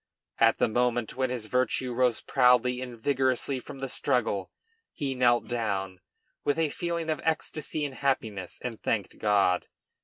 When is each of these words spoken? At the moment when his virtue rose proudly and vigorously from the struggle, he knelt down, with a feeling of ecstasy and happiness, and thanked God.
At 0.39 0.57
the 0.57 0.67
moment 0.67 1.15
when 1.15 1.29
his 1.29 1.45
virtue 1.45 1.93
rose 1.93 2.21
proudly 2.21 2.81
and 2.81 2.97
vigorously 2.99 3.59
from 3.59 3.77
the 3.77 3.87
struggle, 3.87 4.49
he 4.91 5.13
knelt 5.13 5.47
down, 5.47 5.99
with 6.43 6.57
a 6.57 6.69
feeling 6.69 7.11
of 7.11 7.21
ecstasy 7.23 7.85
and 7.85 7.93
happiness, 7.93 8.57
and 8.63 8.81
thanked 8.81 9.19
God. 9.19 9.67